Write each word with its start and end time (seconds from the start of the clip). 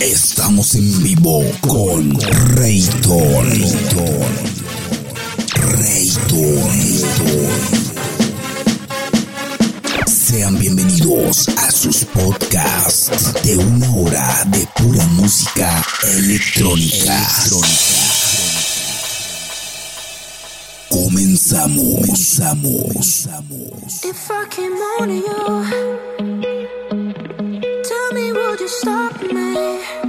estamos, 0.00 0.74
en 0.74 1.02
vivo 1.02 1.44
con 1.60 2.18
Rayton. 2.56 3.46
Rayton. 5.54 6.70
Sean 10.06 10.58
bienvenidos 10.58 11.48
a 11.48 11.70
sus 11.70 12.06
podcasts 12.06 13.34
de 13.44 13.58
una 13.58 13.94
hora 13.96 14.44
de 14.46 14.66
pura 14.76 15.04
música 15.08 15.84
electrónica. 16.04 17.12
Comenzamos, 20.96 22.40
comenzamos. 22.40 24.02
If 24.02 24.30
I 24.30 24.46
came 24.48 24.72
on 24.98 25.10
you, 25.10 25.64
tell 27.84 28.12
me 28.14 28.32
would 28.32 28.60
you 28.60 28.68
stop 28.68 29.20
me? 29.20 30.05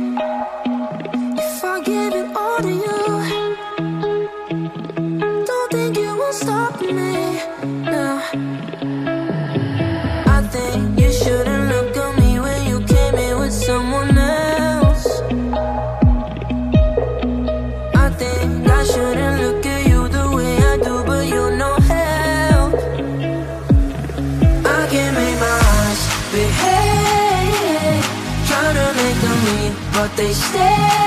Leave, 30.18 31.07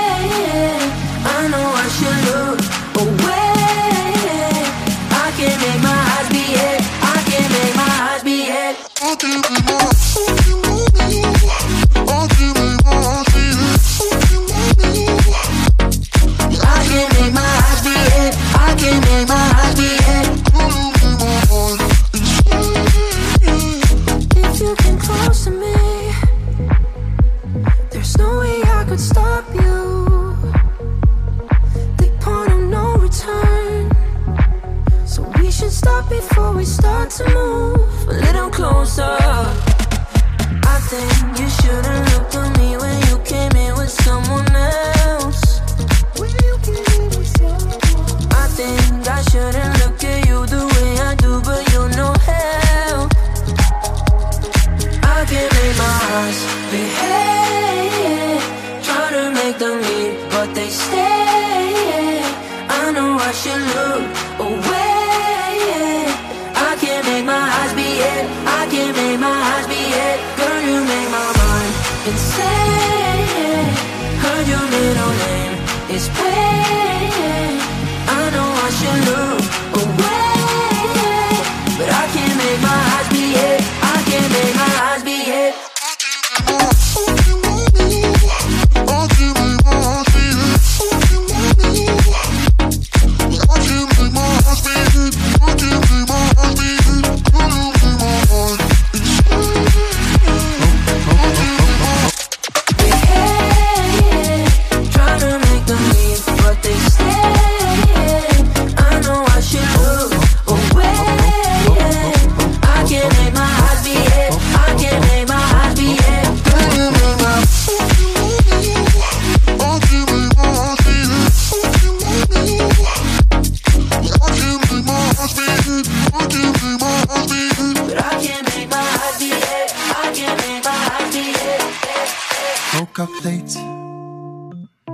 Woke 132.91 133.07
up 133.07 133.23
late, 133.23 133.49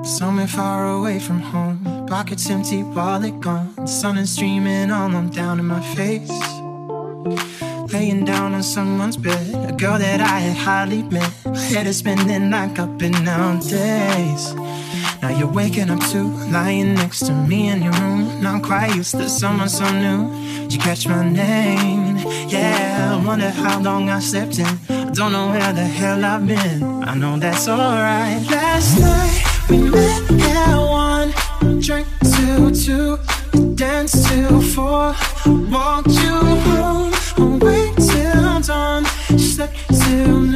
somewhere 0.06 0.46
far 0.46 0.88
away 0.88 1.18
from 1.18 1.40
home. 1.40 2.06
Pockets 2.06 2.48
empty, 2.48 2.84
wallet 2.84 3.40
gone. 3.40 3.88
Sun 3.88 4.20
is 4.20 4.30
streaming 4.30 4.92
all 4.92 5.16
on 5.16 5.32
down 5.32 5.60
in 5.60 5.66
my 5.66 5.82
face. 5.96 6.30
Laying 7.92 8.24
down 8.24 8.54
on 8.54 8.62
someone's 8.62 9.18
bed, 9.18 9.48
a 9.68 9.74
girl 9.76 9.98
that 9.98 10.22
I 10.22 10.40
had 10.42 10.58
hardly 10.58 11.02
met. 11.02 11.34
My 11.44 11.58
head 11.58 11.88
is 11.88 11.98
spinning 11.98 12.52
like 12.52 12.78
up 12.78 13.02
and 13.02 13.26
down 13.26 13.62
days. 13.62 14.54
Now 15.28 15.38
you're 15.38 15.52
waking 15.52 15.90
up 15.90 16.00
to 16.12 16.24
lying 16.54 16.94
next 16.94 17.26
to 17.26 17.34
me 17.34 17.68
in 17.68 17.82
your 17.82 17.92
room. 17.92 18.42
Not 18.42 18.64
quite 18.64 18.96
used 18.96 19.12
to 19.12 19.28
someone 19.28 19.68
so 19.68 19.84
new. 19.92 20.32
Did 20.62 20.76
you 20.76 20.80
catch 20.80 21.06
my 21.06 21.30
name? 21.30 22.16
Yeah, 22.48 23.12
I 23.12 23.26
wonder 23.26 23.50
how 23.50 23.82
long 23.82 24.10
I 24.10 24.20
slept 24.20 24.58
in. 24.58 24.66
I 24.88 25.12
don't 25.12 25.34
know 25.34 25.50
where 25.50 25.74
the 25.74 25.84
hell 25.84 26.24
I've 26.24 26.48
been. 26.48 26.82
I 27.04 27.14
know 27.16 27.38
that's 27.38 27.68
alright. 27.68 28.42
Last 28.50 29.02
night 29.02 29.70
we 29.70 29.80
met 29.80 30.32
at 30.32 30.78
one, 30.78 31.34
drank 31.82 32.08
till 32.24 32.72
two, 32.72 33.20
danced 33.76 34.30
till 34.30 34.62
four, 34.62 35.14
walked 35.46 36.08
you 36.24 36.38
home, 36.72 37.14
awake 37.38 37.96
till 37.98 38.62
dawn, 38.62 39.04
slept 39.38 39.76
till 39.90 40.47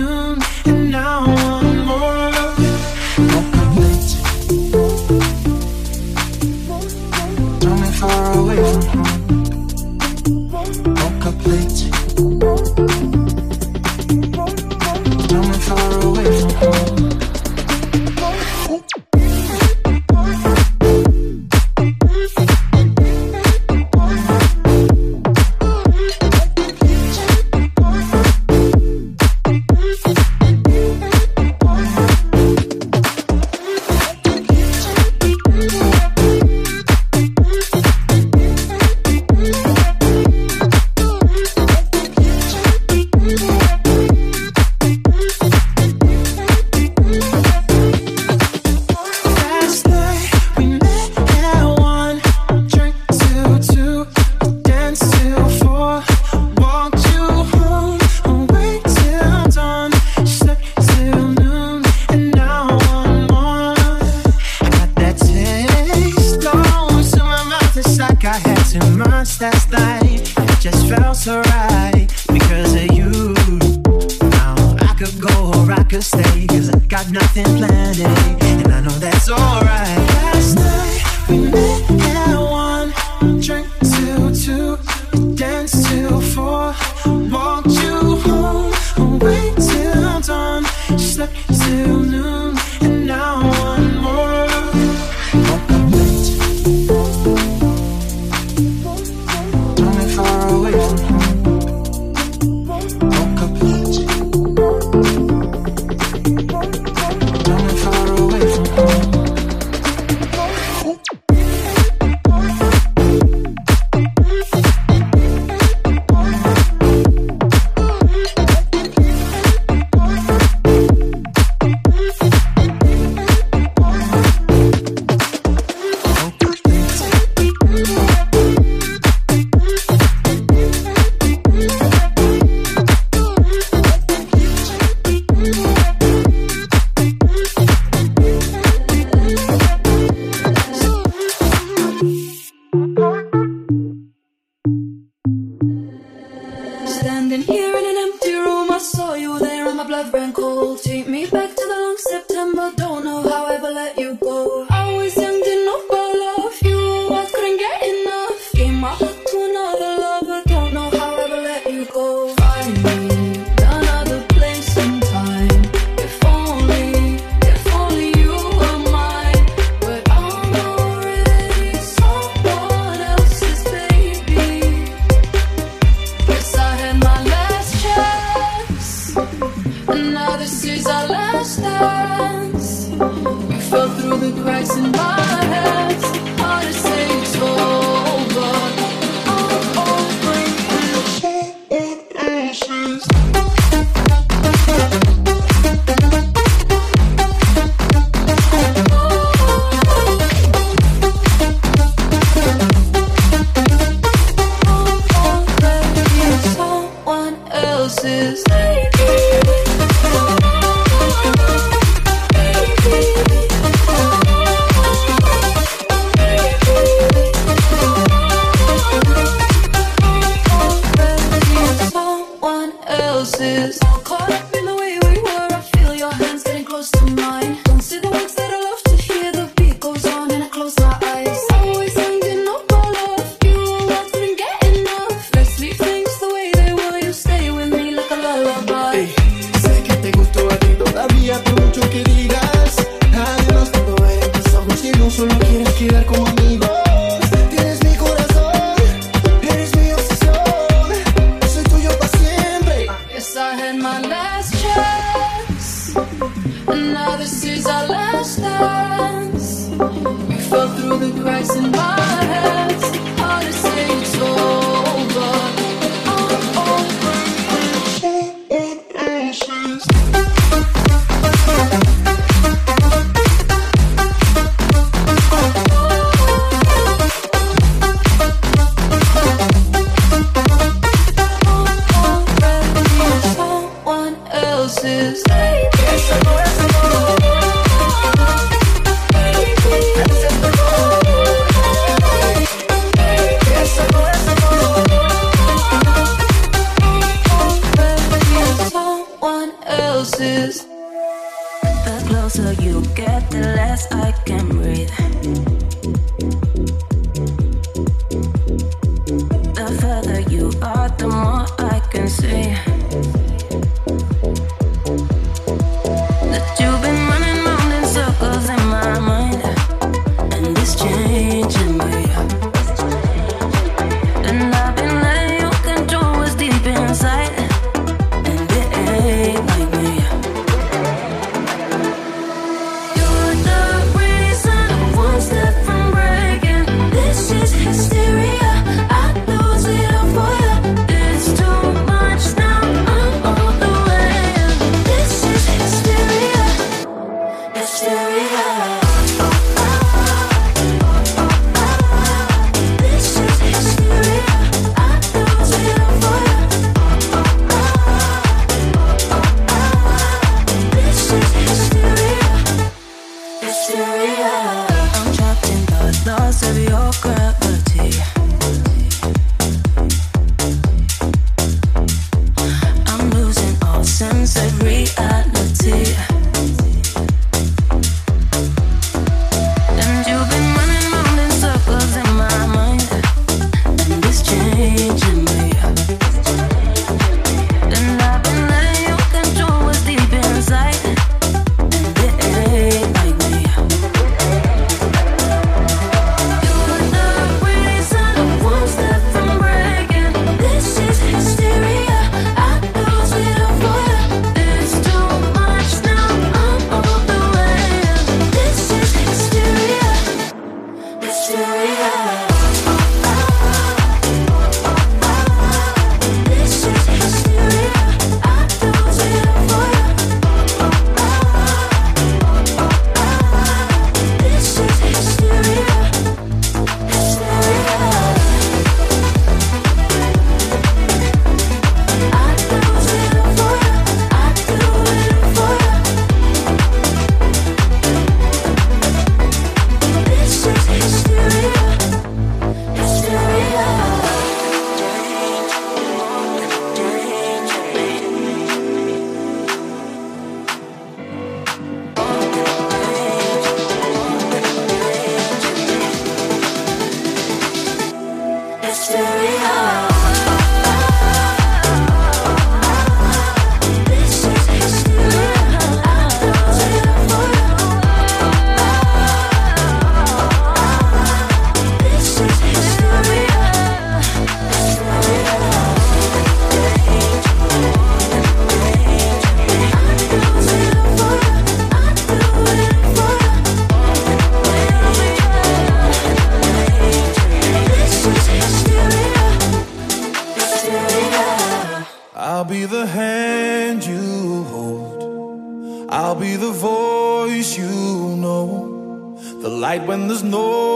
light 499.71 499.87
when 499.87 500.09
there's 500.09 500.23
no 500.23 500.70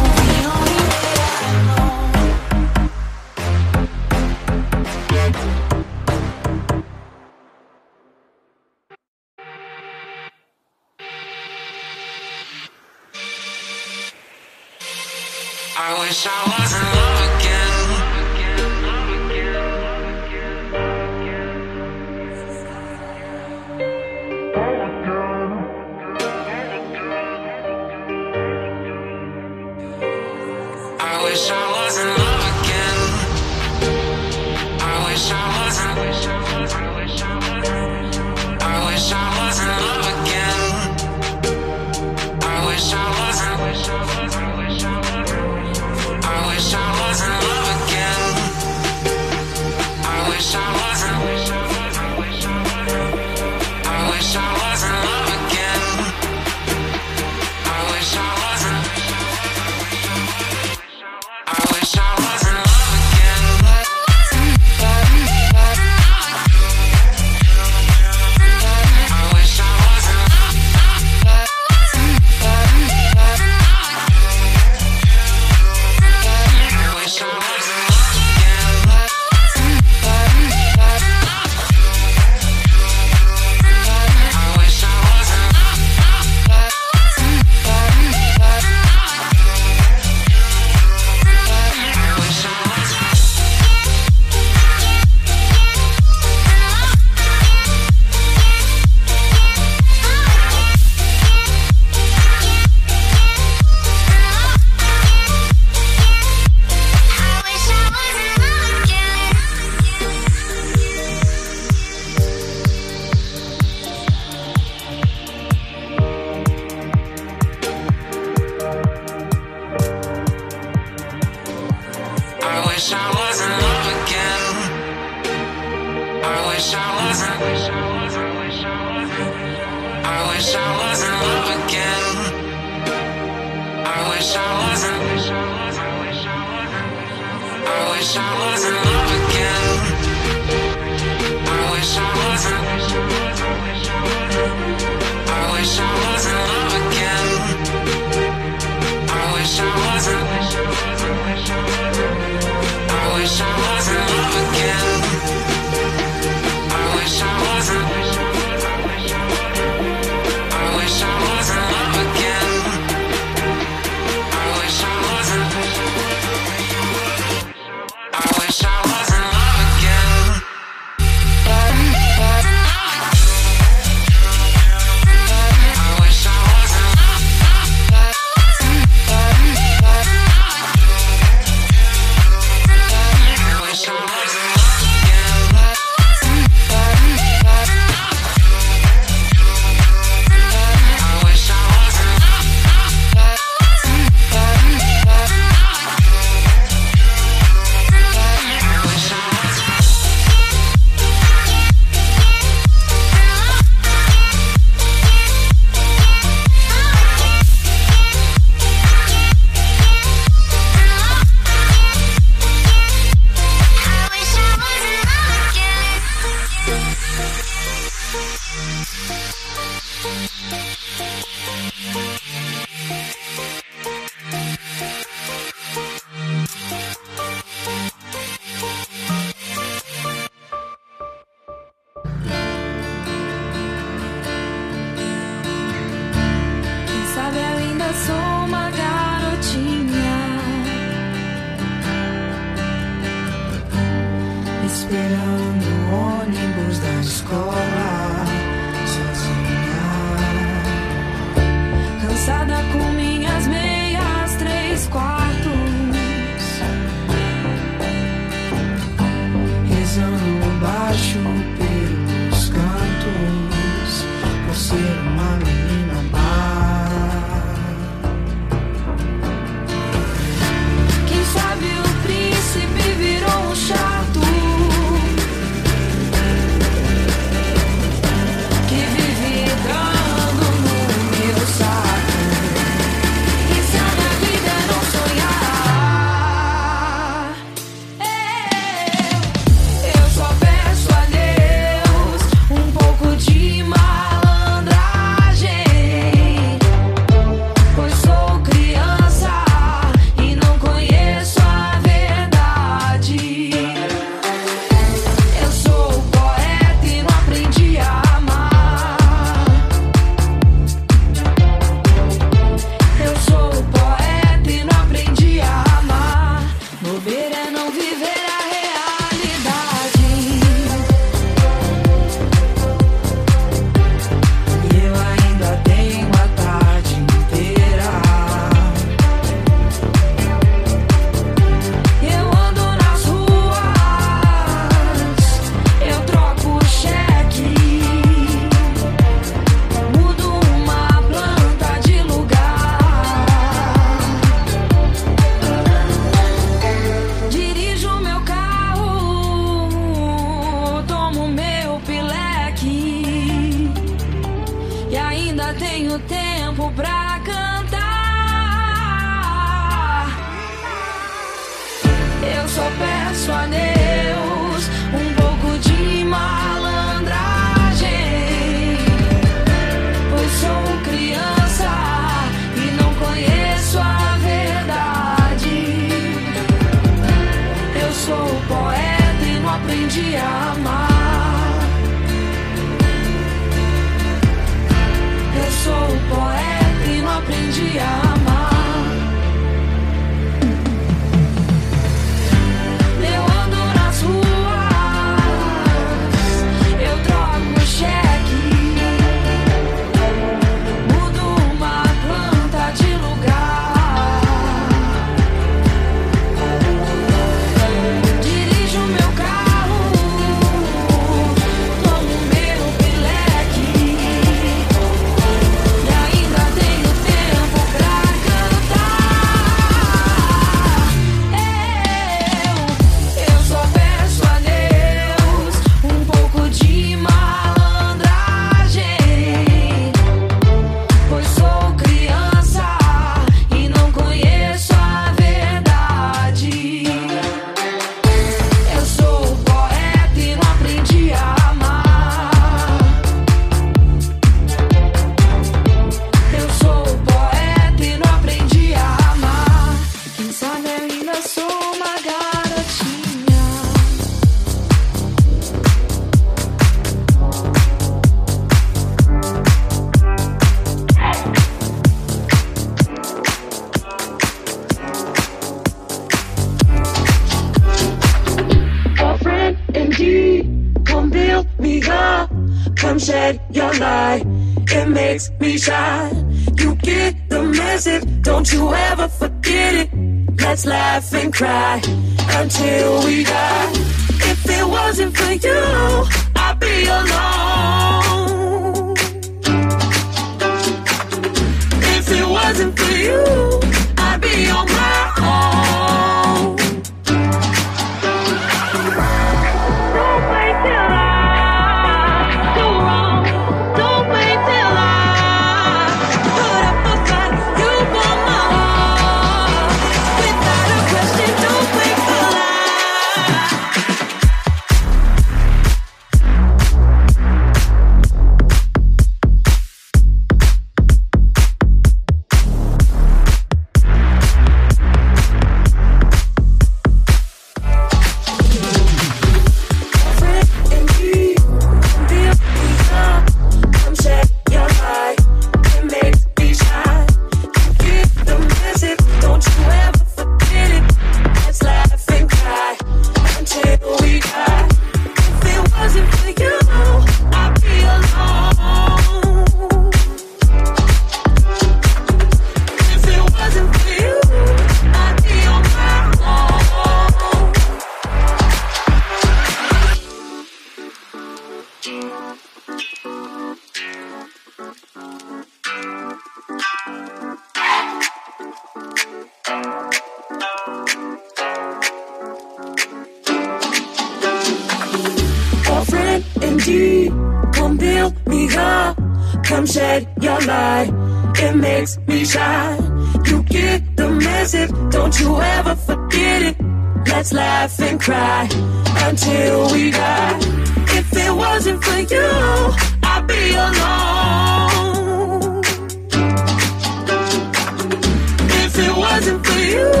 you, 599.71 600.00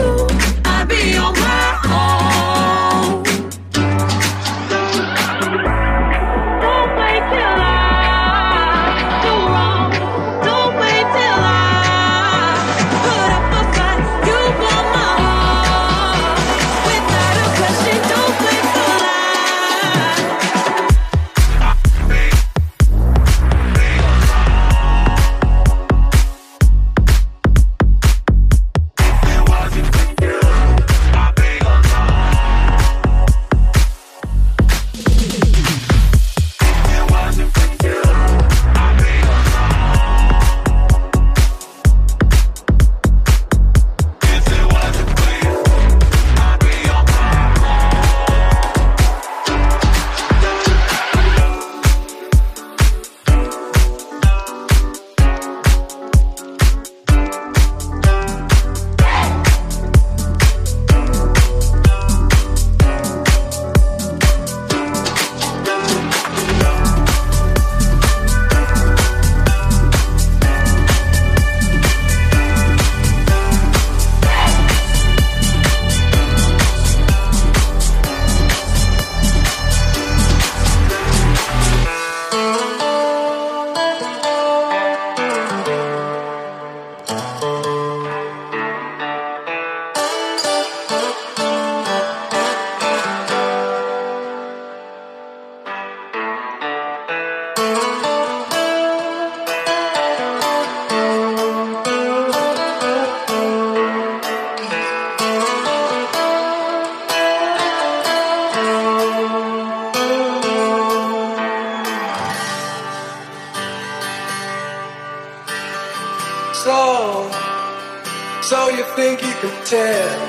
tell 119.71 120.19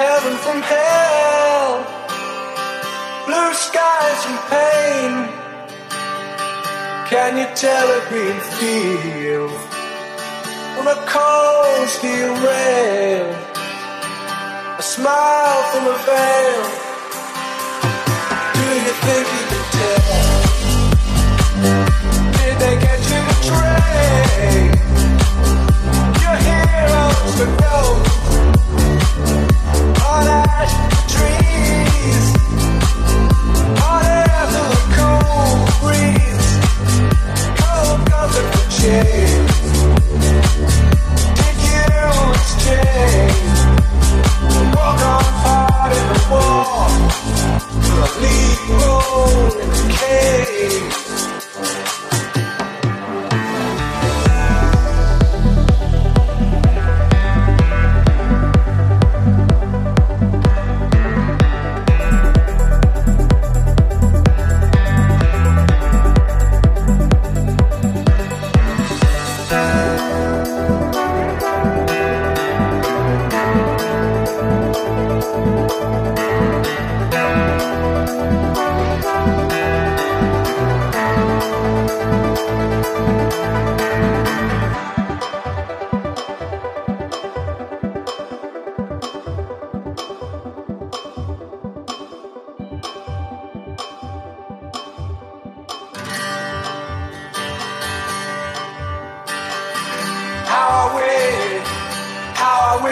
heaven 0.00 0.34
from 0.44 0.62
hell, 0.62 1.84
blue 3.26 3.52
skies 3.52 4.18
from 4.24 4.38
pain. 4.48 5.12
Can 7.10 7.36
you 7.40 7.46
tell 7.54 7.86
a 7.98 8.00
green 8.08 8.40
field 8.56 9.52
from 10.74 10.86
a 10.96 10.98
cold 11.12 11.88
steel 11.88 12.32
rail? 12.48 13.28
A 14.78 14.82
smile 14.94 15.62
from 15.70 15.84
a 15.94 15.96
veil. 16.08 16.62
Do 18.56 18.66
you 18.86 18.94
think 19.04 19.26
you 19.36 19.44
can 19.50 19.64
tell? 19.76 20.16
Did 22.38 22.54
they 22.62 22.74
get 22.86 23.00
you 23.10 23.20
betrayed? 23.28 24.97
To 27.18 27.44
ash 30.28 30.74
trees, 31.12 32.37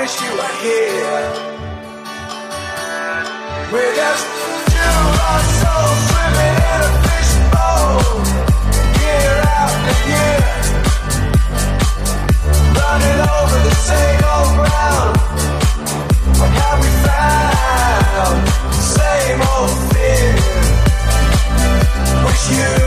wish 0.01 0.21
you 0.21 0.31
were 0.37 0.55
here. 0.61 1.25
We're 3.73 3.95
just 3.95 4.25
two 4.73 4.97
lost 5.19 5.51
souls 5.61 6.01
swimming 6.09 6.57
in 6.73 6.81
a 6.89 6.93
fishbowl, 7.05 8.05
year 9.01 9.35
after 9.61 9.97
year, 10.13 10.41
running 12.79 13.21
over 13.37 13.59
the 13.69 13.75
same 13.89 14.23
old 14.35 14.51
ground. 14.59 15.15
What 16.39 16.51
have 16.61 16.79
we 16.85 16.91
found? 17.07 18.37
Same 18.99 19.41
old 19.53 19.75
fear. 19.91 20.33
Wish 22.27 22.45
you 22.59 22.86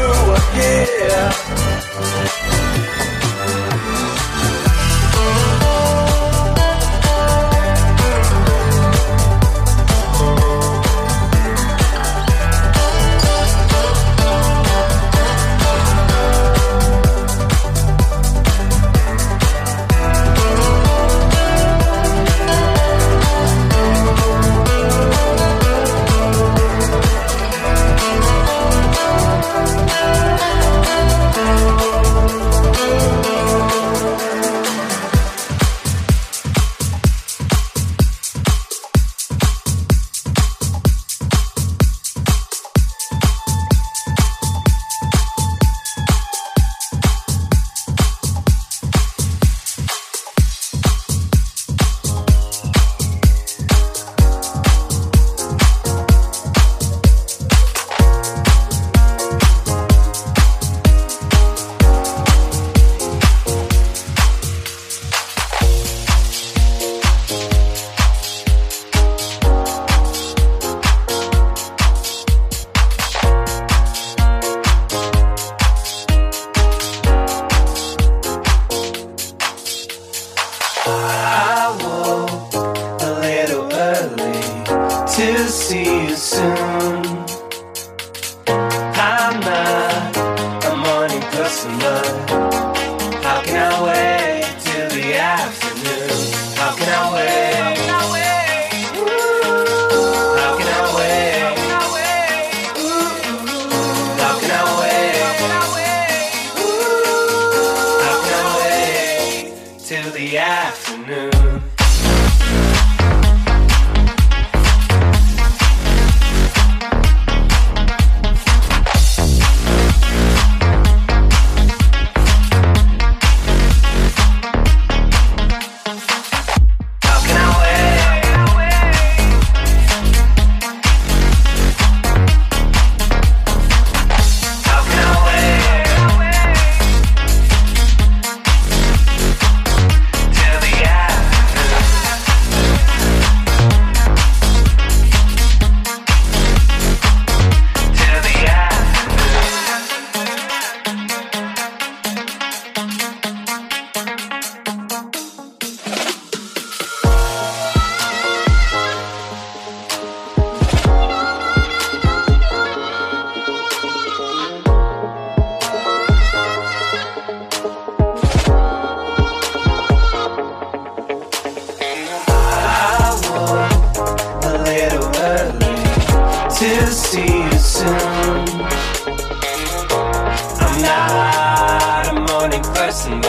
lesson 183.00 183.29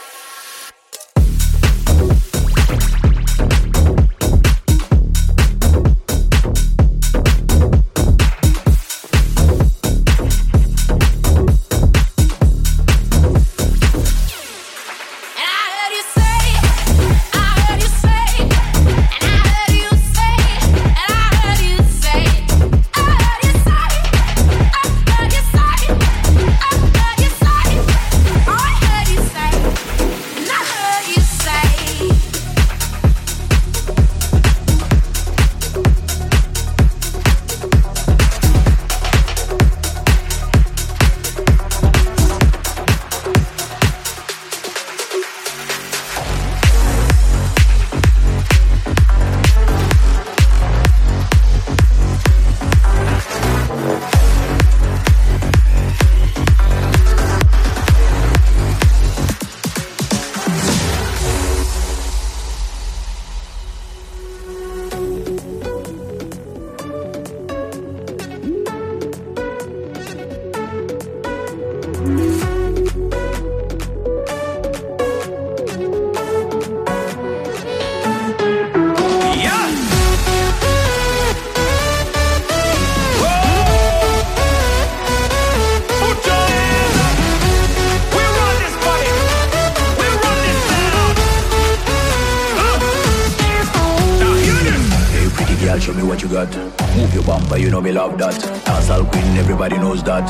what 96.11 96.21
you 96.21 96.27
got. 96.27 96.53
Move 96.97 97.13
your 97.13 97.23
bumper, 97.23 97.55
you 97.55 97.69
know 97.69 97.79
me 97.79 97.93
love 97.93 98.17
that. 98.17 98.35
Dancehall 98.65 99.09
queen, 99.09 99.37
everybody 99.37 99.77
knows 99.77 100.03
that. 100.03 100.27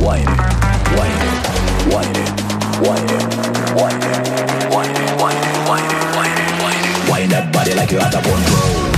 Wine 0.00 0.26
wine 0.98 1.22
wine 1.94 2.18
wine 2.82 3.06
wine 3.78 4.00
wine 4.74 4.94
wine 5.20 5.42
wine 5.68 5.88
wine 6.18 6.34
wine. 6.62 7.08
Wine 7.08 7.28
that 7.28 7.50
body 7.52 7.74
like 7.74 7.92
you 7.92 8.00
out 8.00 8.12
of 8.12 8.24
control. 8.24 8.93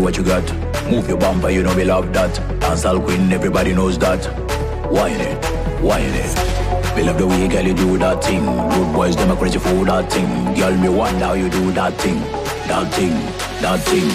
What 0.00 0.16
you 0.16 0.22
got. 0.22 0.44
Move 0.90 1.08
your 1.08 1.18
bumper, 1.18 1.50
you 1.50 1.62
know 1.62 1.74
we 1.74 1.84
love 1.84 2.12
that. 2.12 2.34
Dancehall 2.60 3.04
queen, 3.04 3.32
everybody 3.32 3.72
knows 3.74 3.98
that. 3.98 4.26
Wine 4.90 5.20
it, 5.20 5.82
wine 5.82 6.04
it. 6.04 6.96
Me 6.96 7.02
love 7.02 7.18
the 7.18 7.26
way, 7.26 7.48
girl, 7.48 7.64
you 7.64 7.74
do 7.74 7.98
that 7.98 8.24
thing. 8.24 8.44
Good 8.44 8.92
boys, 8.94 9.16
them 9.16 9.30
are 9.30 9.36
crazy 9.36 9.58
for 9.58 9.84
that 9.84 10.10
thing. 10.12 10.54
Girl, 10.54 10.76
me 10.76 10.88
wonder 10.88 11.26
how 11.26 11.34
you 11.34 11.48
do 11.50 11.72
that 11.72 11.94
thing, 11.94 12.20
that 12.68 12.92
thing, 12.94 13.12
that 13.60 13.80
thing. 13.80 14.08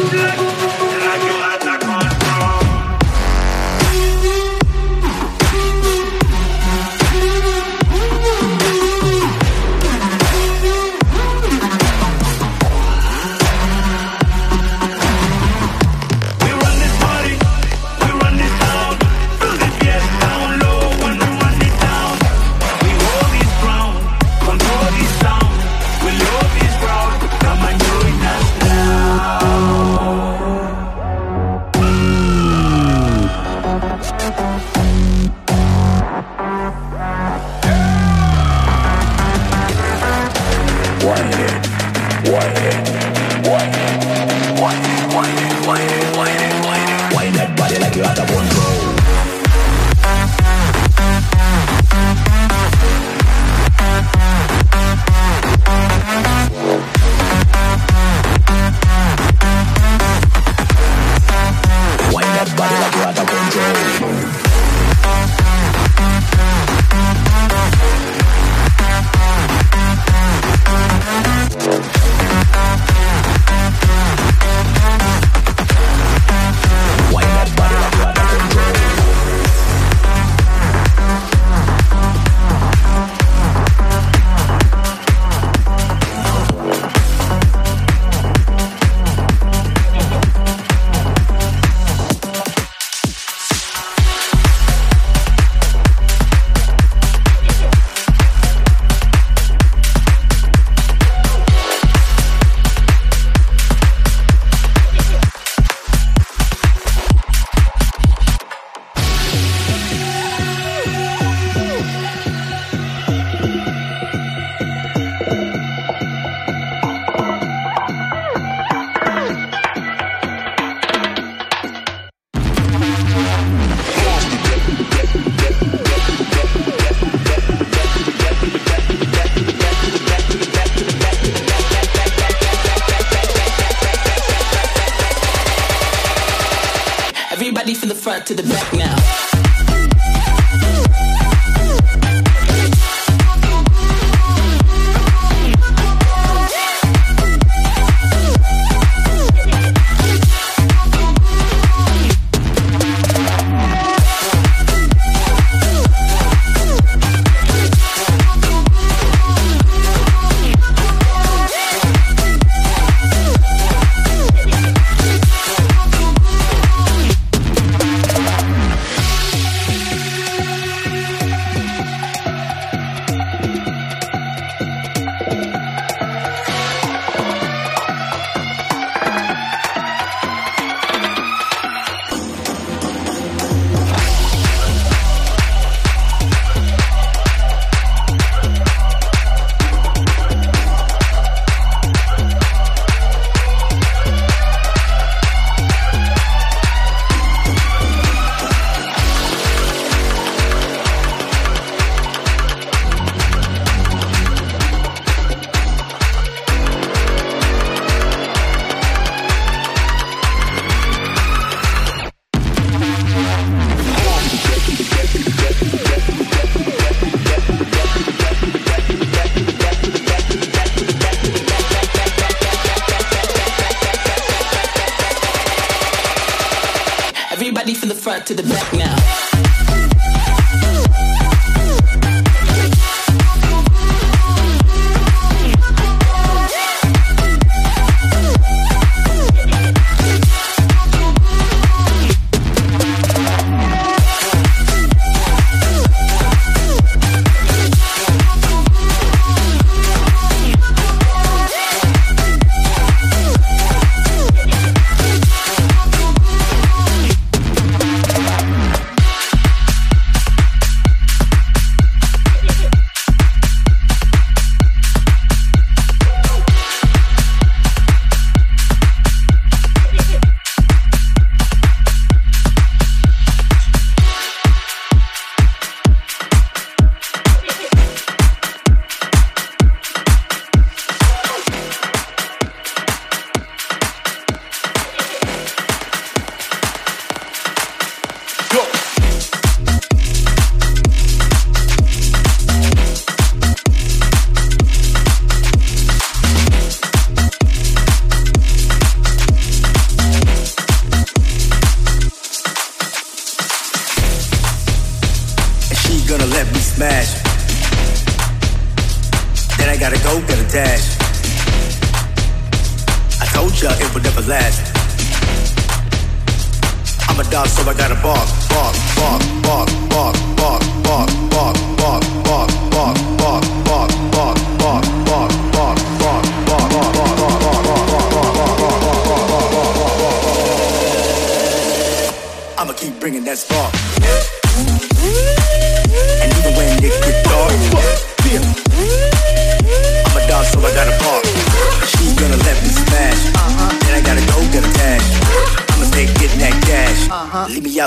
We 0.00 0.59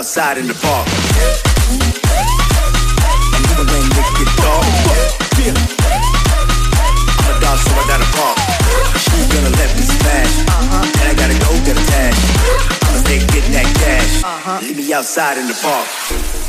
outside 0.03 0.37
in 0.37 0.47
the 0.47 0.53
park. 0.55 0.85
I'm 3.31 3.43
a 7.31 7.39
dog, 7.39 7.57
so 7.57 7.71
I 7.71 7.85
gotta 7.87 8.03
gonna 9.31 9.55
let 9.55 9.73
me 9.77 9.83
smash. 9.83 10.43
And 10.99 11.07
I 11.07 11.13
gotta 11.15 11.39
go 11.39 11.55
cash. 11.87 12.19
I'ma 12.83 12.99
getting 13.31 13.53
that 13.53 13.69
cash. 13.79 14.61
Leave 14.61 14.75
me 14.75 14.91
outside 14.91 15.37
in 15.37 15.47
the 15.47 15.55
park. 15.63 16.42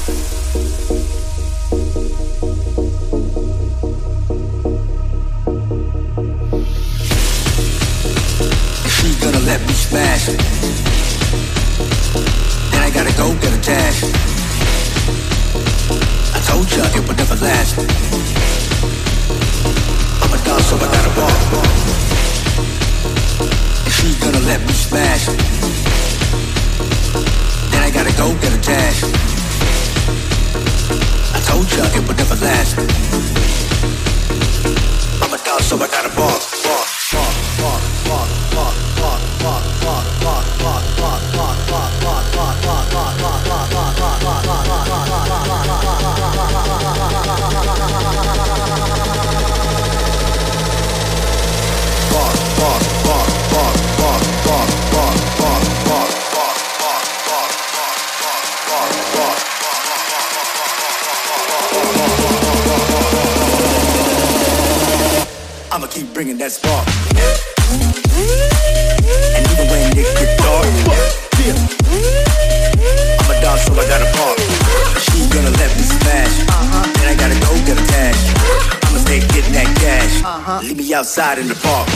that 79.54 79.70
cash. 79.78 80.22
Uh-huh. 80.22 80.60
Leave 80.62 80.76
me 80.76 80.94
outside 80.94 81.38
in 81.38 81.46
the 81.46 81.54
park. 81.54 81.86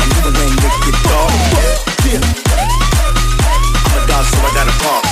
And 0.00 0.08
never 0.16 0.32
when 0.32 0.48
it 0.48 0.74
get 0.80 0.96
dark. 1.04 1.32
I'm 3.84 4.00
a 4.00 4.06
dog, 4.08 4.24
so 4.24 4.40
I 4.40 4.50
gotta 4.56 4.72
park. 4.80 5.04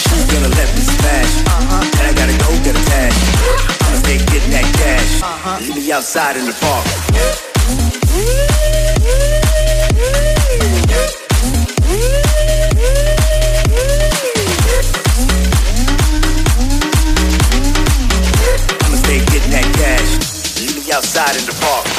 She's 0.00 0.24
gonna 0.32 0.48
let 0.56 0.68
me 0.72 0.80
smash, 0.80 1.32
uh-huh. 1.44 1.84
and 2.00 2.04
I 2.08 2.12
gotta 2.16 2.36
go 2.40 2.48
get 2.64 2.74
a 2.76 2.84
cash. 2.88 3.18
I'ma 3.84 3.96
stay 4.00 4.18
getting 4.32 4.52
that 4.56 4.66
cash. 4.80 5.20
Uh-huh. 5.20 5.60
Leave 5.60 5.76
me 5.76 5.92
outside 5.92 6.36
in 6.36 6.46
the 6.46 6.56
park. 6.56 6.86
outside 21.22 21.40
in 21.40 21.46
the 21.46 21.52
park. 21.60 21.91